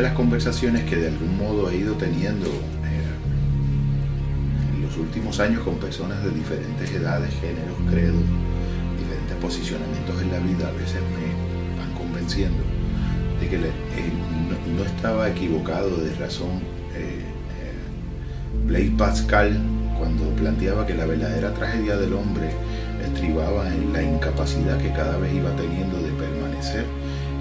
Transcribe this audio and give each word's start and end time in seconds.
de 0.00 0.06
las 0.06 0.14
conversaciones 0.14 0.84
que 0.84 0.96
de 0.96 1.08
algún 1.08 1.36
modo 1.36 1.68
he 1.68 1.76
ido 1.76 1.92
teniendo 1.92 2.46
eh, 2.46 3.12
en 4.74 4.80
los 4.80 4.96
últimos 4.96 5.38
años 5.40 5.62
con 5.62 5.74
personas 5.74 6.24
de 6.24 6.30
diferentes 6.30 6.90
edades, 6.90 7.34
géneros, 7.34 7.76
credos, 7.90 8.22
diferentes 8.98 9.36
posicionamientos 9.42 10.22
en 10.22 10.32
la 10.32 10.38
vida, 10.38 10.68
a 10.68 10.72
veces 10.72 11.02
me 11.02 11.78
van 11.78 11.92
convenciendo 11.92 12.62
de 13.40 13.48
que 13.48 13.56
eh, 13.56 13.60
no, 14.74 14.84
estaba 14.84 15.28
equivocado 15.28 15.94
de 15.98 16.14
razón 16.14 16.62
eh, 16.96 17.20
Blaise 18.64 18.92
Pascal 18.96 19.60
cuando 19.98 20.30
planteaba 20.30 20.86
que 20.86 20.94
la 20.94 21.04
verdadera 21.04 21.52
tragedia 21.52 21.98
del 21.98 22.14
hombre 22.14 22.52
estribaba 23.04 23.68
en 23.68 23.92
la 23.92 24.02
incapacidad 24.02 24.78
que 24.78 24.92
cada 24.92 25.18
vez 25.18 25.34
iba 25.34 25.54
teniendo 25.56 25.98
de 25.98 26.10
permanecer 26.12 26.86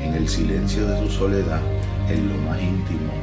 en 0.03 0.13
el 0.13 0.27
silencio 0.27 0.85
de 0.87 0.99
su 0.99 1.09
soledad, 1.09 1.61
en 2.09 2.29
lo 2.29 2.35
más 2.37 2.59
íntimo 2.61 3.13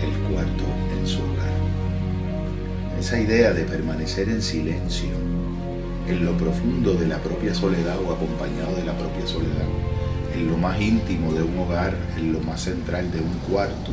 del 0.00 0.32
cuarto 0.32 0.64
en 0.98 1.06
su 1.06 1.18
hogar. 1.18 1.50
Esa 2.98 3.20
idea 3.20 3.52
de 3.52 3.64
permanecer 3.64 4.28
en 4.28 4.42
silencio, 4.42 5.10
en 6.08 6.24
lo 6.24 6.36
profundo 6.36 6.94
de 6.94 7.06
la 7.06 7.18
propia 7.18 7.54
soledad 7.54 7.96
o 7.98 8.12
acompañado 8.12 8.74
de 8.76 8.84
la 8.84 8.96
propia 8.96 9.26
soledad, 9.26 9.68
en 10.34 10.48
lo 10.48 10.56
más 10.56 10.80
íntimo 10.80 11.32
de 11.32 11.42
un 11.42 11.58
hogar, 11.58 11.94
en 12.16 12.32
lo 12.32 12.40
más 12.40 12.62
central 12.62 13.10
de 13.10 13.20
un 13.20 13.34
cuarto, 13.48 13.92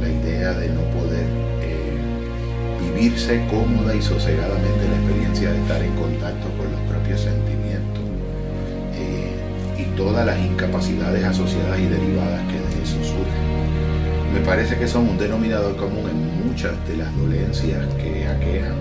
la 0.00 0.08
idea 0.08 0.52
de 0.52 0.68
no 0.68 0.82
poder 0.98 1.26
eh, 1.62 1.98
vivirse 2.80 3.46
cómoda 3.50 3.94
y 3.94 4.02
sosegadamente 4.02 4.88
la 4.88 4.96
experiencia 4.96 5.23
todas 9.96 10.26
las 10.26 10.38
incapacidades 10.38 11.24
asociadas 11.24 11.78
y 11.78 11.86
derivadas 11.86 12.40
que 12.48 12.76
de 12.76 12.82
eso 12.82 12.96
surgen. 13.04 14.34
Me 14.34 14.40
parece 14.40 14.76
que 14.76 14.88
son 14.88 15.08
un 15.08 15.18
denominador 15.18 15.76
común 15.76 16.08
en 16.10 16.48
muchas 16.48 16.72
de 16.88 16.96
las 16.96 17.16
dolencias 17.16 17.86
que 17.94 18.26
aquejan 18.26 18.76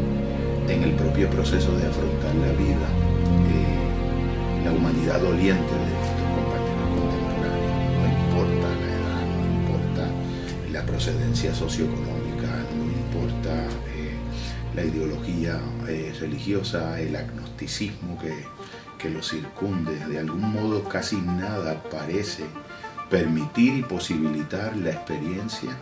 en 0.67 0.84
el 0.84 0.91
propio 0.94 1.30
proceso 1.30 1.75
de 1.78 1.88
afrontar 1.88 2.34
la 2.36 2.52
vida, 2.53 2.88
eh, 3.50 4.66
la 4.66 4.72
humanidad 4.72 5.19
doliente 5.19 5.73
de 5.73 5.94
procedencia 11.03 11.53
socioeconómica, 11.53 12.47
no 12.78 12.86
importa 12.86 13.67
eh, 13.95 14.14
la 14.75 14.84
ideología 14.84 15.59
eh, 15.88 16.14
religiosa, 16.19 17.00
el 17.00 17.16
agnosticismo 17.16 18.17
que, 18.19 18.45
que 19.03 19.09
lo 19.09 19.21
circunde, 19.21 19.93
de 20.07 20.17
algún 20.17 20.53
modo 20.53 20.87
casi 20.87 21.17
nada 21.17 21.83
parece 21.91 22.45
permitir 23.09 23.73
y 23.79 23.81
posibilitar 23.81 24.77
la 24.77 24.91
experiencia 24.91 25.77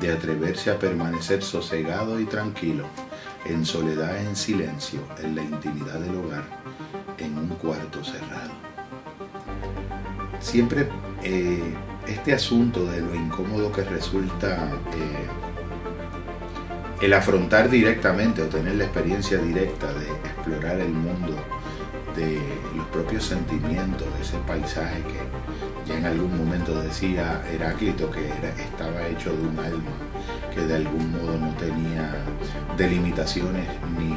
de 0.00 0.12
atreverse 0.12 0.72
a 0.72 0.78
permanecer 0.78 1.44
sosegado 1.44 2.18
y 2.18 2.24
tranquilo, 2.24 2.84
en 3.44 3.64
soledad, 3.64 4.18
en 4.18 4.34
silencio, 4.34 4.98
en 5.22 5.36
la 5.36 5.42
intimidad 5.42 6.00
del 6.00 6.16
hogar, 6.16 6.42
en 7.18 7.38
un 7.38 7.50
cuarto 7.50 8.02
cerrado. 8.02 8.50
Siempre 10.40 10.88
eh, 11.22 11.72
este 12.08 12.34
asunto 12.34 12.84
de 12.86 13.00
lo 13.00 13.14
incómodo 13.14 13.70
que 13.70 13.84
resulta 13.84 14.72
eh, 14.92 15.28
el 17.00 17.12
afrontar 17.12 17.70
directamente 17.70 18.42
o 18.42 18.46
tener 18.46 18.74
la 18.74 18.86
experiencia 18.86 19.38
directa 19.38 19.86
de 19.92 20.08
explorar 20.08 20.80
el 20.80 20.92
mundo 20.92 21.36
de 22.16 22.40
los 22.74 22.86
propios 22.88 23.24
sentimientos, 23.24 24.06
de 24.14 24.22
ese 24.22 24.38
paisaje 24.46 25.02
que 25.02 25.88
ya 25.88 25.98
en 25.98 26.06
algún 26.06 26.36
momento 26.36 26.80
decía 26.82 27.42
Heráclito 27.50 28.10
que 28.10 28.26
estaba 28.60 29.06
hecho 29.06 29.32
de 29.32 29.46
un 29.46 29.58
alma, 29.58 29.92
que 30.54 30.62
de 30.62 30.76
algún 30.76 31.12
modo 31.12 31.38
no 31.38 31.50
tenía 31.54 32.14
delimitaciones 32.76 33.68
ni, 33.98 34.16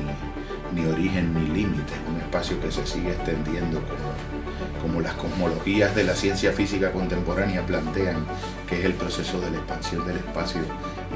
ni 0.79 0.87
origen 0.87 1.33
ni 1.33 1.47
límites, 1.47 1.97
un 2.09 2.17
espacio 2.21 2.59
que 2.61 2.71
se 2.71 2.85
sigue 2.87 3.11
extendiendo 3.11 3.81
como 3.81 4.39
como 4.81 5.01
las 5.01 5.13
cosmologías 5.13 5.93
de 5.95 6.03
la 6.03 6.15
ciencia 6.15 6.51
física 6.53 6.91
contemporánea 6.91 7.65
plantean, 7.65 8.25
que 8.67 8.79
es 8.79 8.85
el 8.85 8.93
proceso 8.93 9.39
de 9.39 9.51
la 9.51 9.57
expansión 9.57 10.05
del 10.07 10.17
espacio 10.17 10.61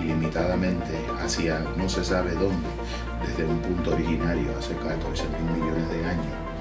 ilimitadamente 0.02 0.94
hacia 1.24 1.60
no 1.78 1.88
se 1.88 2.04
sabe 2.04 2.32
dónde, 2.34 2.68
desde 3.26 3.46
un 3.46 3.60
punto 3.60 3.92
originario 3.92 4.52
hace 4.58 4.76
14 4.76 5.24
mil 5.30 5.62
millones 5.62 5.90
de 5.90 6.06
años. 6.06 6.53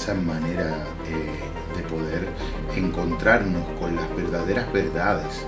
Esa 0.00 0.14
manera 0.14 0.78
eh, 1.08 1.76
de 1.76 1.82
poder 1.82 2.26
encontrarnos 2.74 3.62
con 3.78 3.94
las 3.94 4.08
verdaderas 4.16 4.72
verdades, 4.72 5.46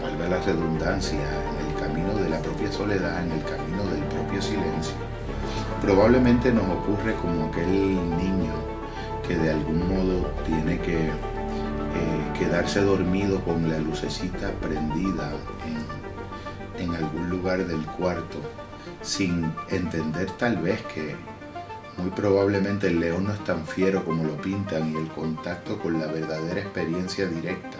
valga 0.00 0.28
la 0.28 0.40
redundancia, 0.40 1.18
en 1.18 1.66
el 1.66 1.74
camino 1.80 2.14
de 2.14 2.30
la 2.30 2.38
propia 2.38 2.70
soledad, 2.70 3.26
en 3.26 3.32
el 3.32 3.42
camino 3.42 3.82
del 3.90 4.04
propio 4.04 4.40
silencio, 4.40 4.94
probablemente 5.80 6.52
nos 6.52 6.62
ocurre 6.62 7.14
como 7.14 7.46
aquel 7.46 7.96
niño 8.18 8.52
que 9.26 9.36
de 9.36 9.50
algún 9.50 9.80
modo 9.88 10.30
tiene 10.46 10.78
que 10.78 11.08
eh, 11.08 11.12
quedarse 12.38 12.82
dormido 12.82 13.40
con 13.40 13.68
la 13.68 13.78
lucecita 13.78 14.52
prendida 14.60 15.32
en, 16.78 16.84
en 16.84 16.94
algún 16.94 17.28
lugar 17.28 17.66
del 17.66 17.84
cuarto, 17.98 18.38
sin 19.00 19.52
entender 19.70 20.30
tal 20.38 20.58
vez 20.58 20.80
que 20.82 21.16
muy 21.96 22.10
probablemente 22.10 22.88
el 22.88 23.00
león 23.00 23.24
no 23.24 23.32
es 23.32 23.44
tan 23.44 23.66
fiero 23.66 24.04
como 24.04 24.24
lo 24.24 24.36
pintan 24.40 24.92
y 24.92 24.96
el 24.96 25.08
contacto 25.08 25.78
con 25.78 25.98
la 25.98 26.06
verdadera 26.06 26.60
experiencia 26.60 27.26
directa 27.26 27.76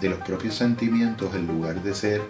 de 0.00 0.08
los 0.08 0.18
propios 0.20 0.54
sentimientos 0.54 1.34
en 1.34 1.46
lugar 1.46 1.82
de 1.82 1.94
ser 1.94 2.22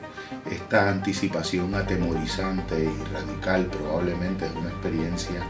esta 0.50 0.88
anticipación 0.88 1.74
atemorizante 1.74 2.84
y 2.84 3.12
radical 3.12 3.66
probablemente 3.66 4.48
de 4.48 4.58
una 4.58 4.70
experiencia 4.70 5.42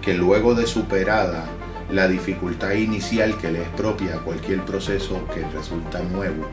que 0.00 0.14
luego 0.14 0.54
de 0.54 0.66
superada 0.66 1.44
la 1.90 2.06
dificultad 2.06 2.72
inicial 2.72 3.36
que 3.38 3.50
le 3.50 3.62
es 3.62 3.68
propia 3.70 4.16
a 4.16 4.18
cualquier 4.18 4.64
proceso 4.64 5.26
que 5.32 5.44
resulta 5.56 6.00
nuevo, 6.02 6.46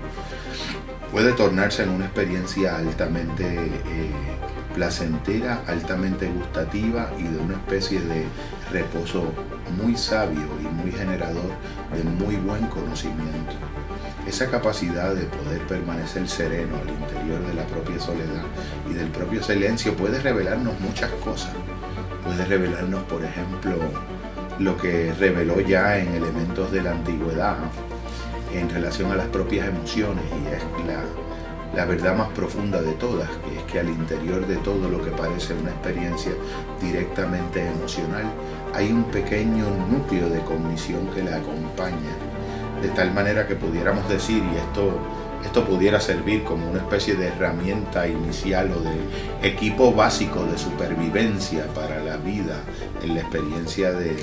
puede 1.11 1.33
tornarse 1.33 1.83
en 1.83 1.89
una 1.89 2.05
experiencia 2.05 2.77
altamente 2.77 3.45
eh, 3.45 4.11
placentera, 4.73 5.61
altamente 5.67 6.27
gustativa 6.27 7.11
y 7.17 7.23
de 7.23 7.37
una 7.37 7.55
especie 7.55 8.01
de 8.01 8.25
reposo 8.71 9.23
muy 9.81 9.95
sabio 9.97 10.47
y 10.61 10.67
muy 10.67 10.91
generador 10.91 11.51
de 11.95 12.03
muy 12.03 12.35
buen 12.37 12.65
conocimiento. 12.67 13.53
Esa 14.27 14.49
capacidad 14.49 15.13
de 15.13 15.25
poder 15.25 15.61
permanecer 15.67 16.27
sereno 16.27 16.77
al 16.77 16.89
interior 16.89 17.45
de 17.45 17.53
la 17.53 17.63
propia 17.65 17.99
soledad 17.99 18.43
y 18.89 18.93
del 18.93 19.09
propio 19.09 19.43
silencio 19.43 19.95
puede 19.95 20.19
revelarnos 20.19 20.79
muchas 20.79 21.11
cosas. 21.23 21.51
Puede 22.23 22.45
revelarnos, 22.45 23.03
por 23.03 23.23
ejemplo, 23.23 23.75
lo 24.59 24.77
que 24.77 25.13
reveló 25.13 25.59
ya 25.59 25.97
en 25.99 26.13
elementos 26.15 26.71
de 26.71 26.81
la 26.81 26.91
antigüedad 26.91 27.57
en 28.53 28.69
relación 28.69 29.11
a 29.11 29.15
las 29.15 29.27
propias 29.27 29.67
emociones 29.67 30.23
y 30.31 30.55
es 30.55 30.63
la, 30.87 31.03
la 31.75 31.85
verdad 31.85 32.15
más 32.15 32.29
profunda 32.29 32.81
de 32.81 32.93
todas, 32.93 33.29
que 33.29 33.57
es 33.57 33.63
que 33.63 33.79
al 33.79 33.89
interior 33.89 34.47
de 34.47 34.55
todo 34.57 34.89
lo 34.89 35.03
que 35.03 35.11
parece 35.11 35.53
una 35.53 35.71
experiencia 35.71 36.31
directamente 36.81 37.67
emocional, 37.67 38.31
hay 38.75 38.91
un 38.91 39.05
pequeño 39.05 39.65
núcleo 39.89 40.29
de 40.29 40.41
cognición 40.41 41.07
que 41.07 41.23
la 41.23 41.37
acompaña, 41.37 42.13
de 42.81 42.89
tal 42.89 43.13
manera 43.13 43.47
que 43.47 43.55
pudiéramos 43.55 44.07
decir, 44.09 44.43
y 44.53 44.57
esto, 44.57 44.99
esto 45.45 45.65
pudiera 45.65 46.01
servir 46.01 46.43
como 46.43 46.69
una 46.69 46.79
especie 46.79 47.15
de 47.15 47.27
herramienta 47.27 48.05
inicial 48.07 48.71
o 48.73 48.81
de 48.81 49.47
equipo 49.47 49.93
básico 49.93 50.43
de 50.43 50.57
supervivencia 50.57 51.65
para 51.73 52.03
la 52.03 52.17
vida 52.17 52.61
en 53.01 53.15
la 53.15 53.21
experiencia 53.21 53.93
de, 53.93 54.17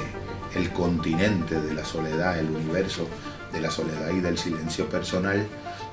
el 0.55 0.71
continente 0.71 1.61
de 1.61 1.75
la 1.75 1.85
soledad, 1.85 2.39
el 2.39 2.51
universo 2.51 3.09
de 3.53 3.61
la 3.61 3.71
soledad 3.71 4.11
y 4.11 4.21
del 4.21 4.39
silencio 4.39 4.89
personal, 4.89 5.47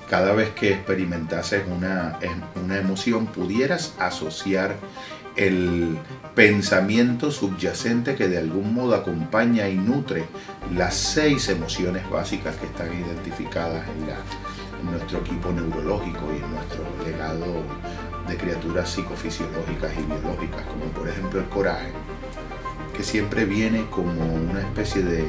cada 0.09 0.33
vez 0.33 0.49
que 0.51 0.73
experimentases 0.73 1.63
una, 1.67 2.19
una 2.61 2.77
emoción 2.77 3.27
pudieras 3.27 3.93
asociar 3.99 4.75
el 5.39 5.97
pensamiento 6.35 7.31
subyacente 7.31 8.15
que 8.15 8.27
de 8.27 8.37
algún 8.37 8.73
modo 8.73 8.93
acompaña 8.93 9.69
y 9.69 9.75
nutre 9.75 10.25
las 10.75 10.95
seis 10.95 11.47
emociones 11.47 12.07
básicas 12.09 12.57
que 12.57 12.65
están 12.65 12.87
identificadas 12.93 13.85
en, 13.87 14.09
nuestro 14.91 15.19
equipo 15.19 15.51
neurológico 15.51 16.21
y 16.33 16.41
en 16.41 16.53
nuestro 16.53 16.83
legado 17.05 17.63
de 18.27 18.37
criaturas 18.37 18.89
psicofisiológicas 18.89 19.91
y 19.97 20.03
biológicas, 20.03 20.61
como 20.67 20.85
por 20.93 21.09
ejemplo 21.09 21.41
el 21.41 21.47
coraje, 21.47 21.91
que 22.95 23.03
siempre 23.03 23.45
viene 23.45 23.85
como 23.89 24.11
una 24.11 24.61
especie 24.61 25.03
de 25.03 25.25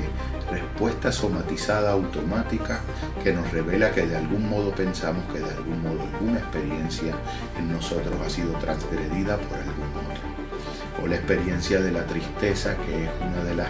respuesta 0.51 1.13
somatizada 1.13 1.93
automática 1.93 2.81
que 3.23 3.33
nos 3.33 3.51
revela 3.51 3.91
que 3.93 4.07
de 4.07 4.17
algún 4.17 4.49
modo 4.49 4.73
pensamos 4.73 5.25
que 5.33 5.39
de 5.39 5.51
algún 5.51 5.83
modo 5.83 6.03
alguna 6.03 6.39
experiencia 6.39 7.15
en 7.59 7.73
nosotros 7.73 8.15
ha 8.25 8.31
sido 8.31 8.53
transgredida 8.55 9.37
por 9.37 9.59
algún 9.59 9.91
otro. 10.11 11.03
O 11.03 11.07
la 11.07 11.17
experiencia 11.17 11.81
de 11.81 11.93
la 11.93 12.05
tristeza, 12.07 12.77
que 12.77 13.05
es 13.05 13.11
una 13.21 13.45
de 13.45 13.55
las 13.55 13.69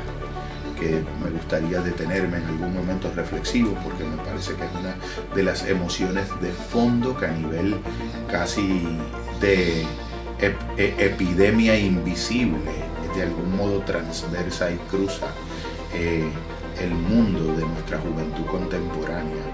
que 0.79 1.05
me 1.23 1.31
gustaría 1.31 1.81
detenerme 1.83 2.39
en 2.39 2.45
algún 2.45 2.75
momento 2.75 3.13
reflexivo 3.15 3.77
porque 3.85 4.03
me 4.03 4.17
parece 4.17 4.55
que 4.55 4.65
es 4.65 4.71
una 4.73 4.95
de 5.35 5.43
las 5.43 5.67
emociones 5.67 6.29
de 6.41 6.51
fondo 6.53 7.17
que 7.17 7.27
a 7.27 7.33
nivel 7.33 7.77
casi 8.31 8.89
de 9.41 9.85
e, 10.41 10.57
epidemia 10.99 11.79
invisible 11.79 12.73
de 13.15 13.23
algún 13.23 13.57
modo 13.57 13.81
transversa 13.81 14.71
y 14.71 14.77
cruza 14.91 15.27
eh, 15.93 16.31
el 16.81 16.95
mundo 16.95 17.55
de 17.55 17.65
nuestra 17.67 17.99
juventud 17.99 18.47
contemporánea. 18.47 19.45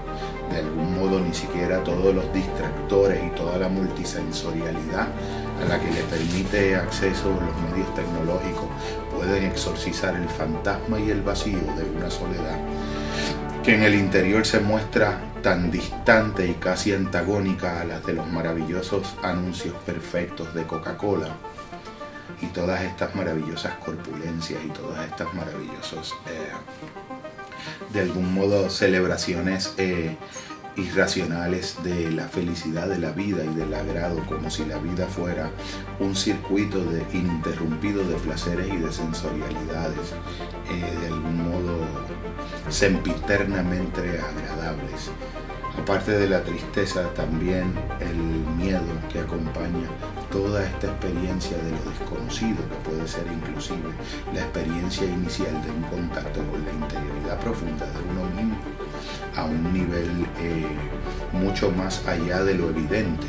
De 0.51 0.57
algún 0.57 0.95
modo 0.95 1.19
ni 1.19 1.33
siquiera 1.33 1.83
todos 1.83 2.15
los 2.15 2.31
distractores 2.33 3.21
y 3.23 3.35
toda 3.35 3.57
la 3.57 3.67
multisensorialidad 3.67 5.07
a 5.61 5.65
la 5.67 5.79
que 5.79 5.91
le 5.91 6.01
permite 6.03 6.75
acceso 6.75 7.29
los 7.29 7.69
medios 7.69 7.93
tecnológicos 7.95 8.67
pueden 9.13 9.43
exorcizar 9.43 10.15
el 10.15 10.29
fantasma 10.29 10.99
y 10.99 11.09
el 11.09 11.21
vacío 11.21 11.59
de 11.59 11.97
una 11.97 12.09
soledad 12.09 12.57
que 13.63 13.75
en 13.75 13.83
el 13.83 13.95
interior 13.95 14.45
se 14.45 14.61
muestra 14.61 15.19
tan 15.43 15.69
distante 15.69 16.47
y 16.47 16.53
casi 16.53 16.93
antagónica 16.93 17.81
a 17.81 17.83
las 17.83 18.05
de 18.05 18.13
los 18.13 18.25
maravillosos 18.27 19.15
anuncios 19.21 19.75
perfectos 19.85 20.53
de 20.53 20.63
Coca-Cola 20.63 21.35
y 22.41 22.47
todas 22.47 22.81
estas 22.81 23.15
maravillosas 23.15 23.73
corpulencias 23.75 24.63
y 24.63 24.69
todas 24.69 25.07
estas 25.07 25.33
maravillosos, 25.33 26.13
eh, 26.27 26.51
de 27.93 28.01
algún 28.01 28.33
modo, 28.33 28.69
celebraciones 28.69 29.73
eh, 29.77 30.17
irracionales 30.75 31.77
de 31.83 32.11
la 32.11 32.27
felicidad 32.27 32.87
de 32.87 32.99
la 32.99 33.11
vida 33.11 33.43
y 33.43 33.53
del 33.55 33.73
agrado, 33.73 34.23
como 34.27 34.49
si 34.49 34.65
la 34.65 34.77
vida 34.77 35.07
fuera 35.07 35.49
un 35.99 36.15
circuito 36.15 36.83
de, 36.83 37.03
ininterrumpido 37.13 38.03
de 38.03 38.15
placeres 38.17 38.67
y 38.67 38.77
de 38.77 38.91
sensorialidades, 38.91 40.13
eh, 40.69 40.97
de 41.01 41.07
algún 41.07 41.49
modo 41.49 41.79
sempiternamente 42.69 44.01
agradables. 44.01 45.11
Aparte 45.77 46.11
de 46.11 46.27
la 46.27 46.43
tristeza, 46.43 47.13
también 47.13 47.73
el 47.99 48.17
miedo 48.57 48.81
que 49.11 49.19
acompaña 49.19 49.87
toda 50.31 50.65
esta 50.65 50.87
experiencia 50.87 51.55
de 51.57 51.71
lo 51.71 51.91
desconocido, 51.91 52.57
que 52.67 52.89
puede 52.89 53.07
ser 53.07 53.25
inclusive 53.31 53.89
la 54.33 54.41
experiencia 54.41 55.05
inicial 55.05 55.61
de 55.63 55.71
un 55.71 55.83
contacto 55.83 56.41
con 56.51 56.65
la 56.65 56.73
interioridad 56.73 57.39
profunda 57.39 57.85
de 57.85 57.99
uno 58.11 58.25
mismo, 58.35 58.57
a 59.35 59.45
un 59.45 59.71
nivel 59.71 60.25
eh, 60.39 60.65
mucho 61.31 61.71
más 61.71 62.05
allá 62.07 62.43
de 62.43 62.55
lo 62.55 62.69
evidente. 62.69 63.27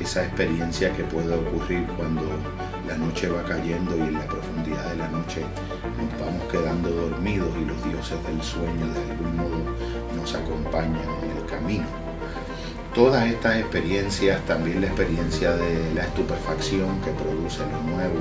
Esa 0.00 0.24
experiencia 0.24 0.92
que 0.92 1.04
puede 1.04 1.34
ocurrir 1.34 1.86
cuando 1.96 2.22
la 2.86 2.96
noche 2.96 3.28
va 3.28 3.42
cayendo 3.44 3.96
y 3.96 4.00
en 4.00 4.14
la 4.14 4.26
profundidad 4.26 4.90
de 4.90 4.96
la 4.96 5.08
noche 5.08 5.42
nos 5.98 6.20
vamos 6.20 6.42
quedando 6.50 6.90
dormidos 6.90 7.50
y 7.60 7.64
los 7.64 7.82
dioses 7.84 8.22
del 8.26 8.42
sueño 8.42 8.86
de 8.92 9.10
algún 9.10 9.36
modo 9.36 9.67
nos 10.18 10.34
acompañan 10.34 11.08
en 11.22 11.36
el 11.36 11.46
camino. 11.46 11.86
Todas 12.94 13.26
estas 13.26 13.56
experiencias, 13.56 14.40
también 14.46 14.80
la 14.80 14.88
experiencia 14.88 15.52
de 15.54 15.94
la 15.94 16.02
estupefacción 16.02 17.00
que 17.02 17.10
produce 17.12 17.60
lo 17.60 17.80
nuevo, 17.82 18.18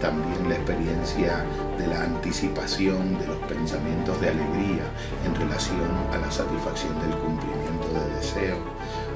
también 0.00 0.48
la 0.48 0.56
experiencia 0.56 1.44
de 1.78 1.86
la 1.86 2.02
anticipación 2.02 3.18
de 3.18 3.26
los 3.26 3.38
pensamientos 3.48 4.20
de 4.20 4.28
alegría 4.28 4.84
en 5.24 5.34
relación 5.34 5.90
a 6.12 6.18
la 6.18 6.30
satisfacción 6.30 6.94
del 7.00 7.16
cumplimiento 7.18 7.88
de 7.88 8.16
deseos, 8.16 8.58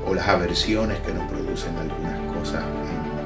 o 0.06 0.14
las 0.14 0.26
aversiones 0.26 0.98
que 1.00 1.12
nos 1.12 1.30
producen 1.30 1.76
algunas 1.76 2.18
cosas 2.34 2.64
en 2.64 3.17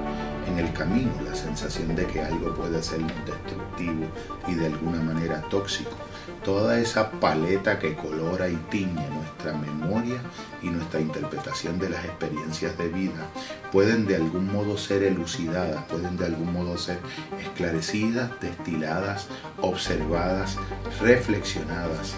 el 0.59 0.73
camino, 0.73 1.13
la 1.25 1.35
sensación 1.35 1.95
de 1.95 2.07
que 2.07 2.21
algo 2.21 2.55
puede 2.55 2.83
ser 2.83 3.01
destructivo 3.25 4.07
y 4.49 4.55
de 4.55 4.67
alguna 4.67 5.01
manera 5.03 5.43
tóxico. 5.43 5.97
Toda 6.45 6.79
esa 6.79 7.11
paleta 7.11 7.79
que 7.79 7.95
colora 7.95 8.49
y 8.49 8.57
tiñe 8.71 9.09
nuestra 9.11 9.53
memoria 9.53 10.21
y 10.61 10.71
nuestra 10.71 11.01
interpretación 11.01 11.79
de 11.79 11.91
las 11.91 12.05
experiencias 12.05 12.77
de 12.79 12.89
vida 12.89 13.29
pueden 13.71 14.07
de 14.07 14.17
algún 14.17 14.53
modo 14.53 14.77
ser 14.77 15.03
elucidadas, 15.03 15.85
pueden 15.85 16.17
de 16.17 16.27
algún 16.27 16.53
modo 16.53 16.77
ser 16.79 16.99
esclarecidas, 17.41 18.31
destiladas, 18.41 19.29
observadas, 19.61 20.57
reflexionadas 21.01 22.15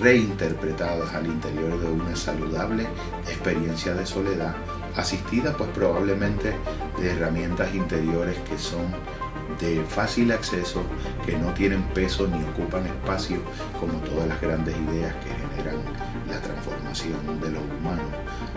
reinterpretadas 0.00 1.14
al 1.14 1.26
interior 1.26 1.80
de 1.80 1.86
una 1.86 2.16
saludable 2.16 2.86
experiencia 3.28 3.94
de 3.94 4.04
soledad 4.06 4.54
asistida 4.96 5.56
pues 5.56 5.70
probablemente 5.70 6.54
de 6.98 7.10
herramientas 7.10 7.74
interiores 7.74 8.36
que 8.48 8.58
son 8.58 8.86
de 9.60 9.82
fácil 9.84 10.32
acceso, 10.32 10.82
que 11.24 11.36
no 11.36 11.52
tienen 11.54 11.82
peso 11.94 12.26
ni 12.26 12.42
ocupan 12.44 12.86
espacio 12.86 13.38
como 13.78 13.94
todas 14.00 14.28
las 14.28 14.40
grandes 14.40 14.74
ideas 14.76 15.14
que 15.16 15.30
generan 15.30 15.76
la 16.28 16.40
transformación 16.40 17.40
de 17.40 17.50
lo 17.50 17.60
humano, 17.60 18.02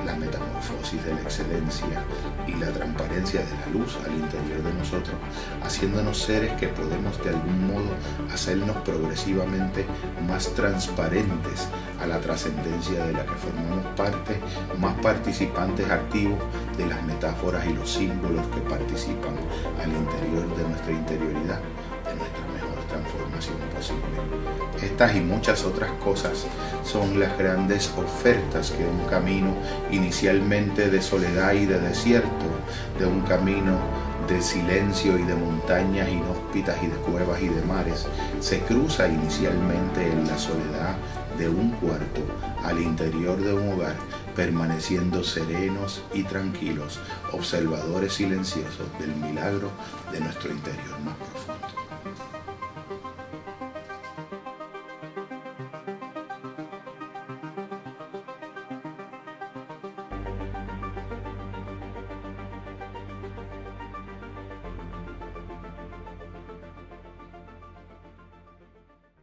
la 0.06 0.16
metamorfosis 0.16 1.04
de 1.04 1.14
la 1.14 1.22
excelencia 1.22 2.04
y 2.48 2.54
la 2.54 2.72
transparencia 2.72 3.42
de 3.42 3.52
la 3.52 3.80
luz 3.80 3.98
al 4.06 4.14
interior 4.14 4.64
de 4.64 4.74
nosotros, 4.74 5.16
haciéndonos 5.64 6.18
seres 6.18 6.54
que 6.54 6.68
podemos 6.70 7.22
de 7.24 7.30
algún 7.30 7.68
modo 7.68 7.90
hacernos 8.34 8.78
progresivamente 8.78 9.86
más 10.28 10.54
transparentes 10.54 11.68
a 12.02 12.08
la 12.08 12.20
trascendencia 12.20 13.06
de 13.06 13.14
la 13.14 13.26
que 13.26 13.36
formamos 13.36 13.86
parte, 13.96 14.40
más 14.80 14.96
participantes 15.00 15.90
activos 15.90 16.40
de 16.78 16.86
las 16.86 17.04
metáforas 17.04 17.66
y 17.66 17.74
los 17.74 17.90
símbolos 17.90 18.46
que 18.48 18.62
participan 18.62 19.36
al 19.82 19.92
interior 19.92 20.56
de 20.56 20.64
nuestra 20.70 20.92
interioridad, 20.92 21.60
de 22.06 22.57
transformación 22.98 23.58
posible. 23.76 24.02
Estas 24.82 25.16
y 25.16 25.22
muchas 25.22 25.64
otras 25.66 25.92
cosas 26.04 26.46
son 26.84 27.20
las 27.20 27.38
grandes 27.38 27.92
ofertas 27.98 28.72
que 28.72 28.86
un 28.86 29.06
camino 29.10 29.54
inicialmente 29.92 30.90
de 30.90 31.02
soledad 31.02 31.54
y 31.54 31.66
de 31.66 31.80
desierto, 31.80 32.46
de 33.00 33.06
un 33.06 33.22
camino 33.22 33.78
de 34.28 34.42
silencio 34.42 35.18
y 35.18 35.24
de 35.24 35.36
montañas 35.36 36.10
inhóspitas 36.10 36.78
y 36.84 36.88
de 36.88 36.98
cuevas 36.98 37.42
y 37.42 37.48
de 37.48 37.62
mares, 37.62 38.08
se 38.42 38.60
cruza 38.60 39.08
inicialmente 39.08 40.12
en 40.12 40.28
la 40.28 40.38
soledad 40.38 40.96
de 41.38 41.48
un 41.48 41.72
cuarto 41.72 42.22
al 42.64 42.82
interior 42.82 43.40
de 43.40 43.54
un 43.54 43.74
hogar, 43.74 43.96
permaneciendo 44.36 45.24
serenos 45.24 46.04
y 46.14 46.24
tranquilos, 46.24 47.00
observadores 47.32 48.14
silenciosos 48.14 48.88
del 49.00 49.16
milagro 49.16 49.72
de 50.12 50.20
nuestro 50.20 50.52
interior 50.52 51.00
más 51.06 51.16
profundo. 51.16 51.57